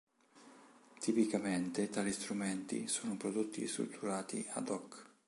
[0.99, 5.09] Tipicamente tali strumenti sono prodotti strutturati "ad hoc".